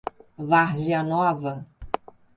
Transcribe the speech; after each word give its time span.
Várzea 0.49 1.03
Nova 1.03 1.63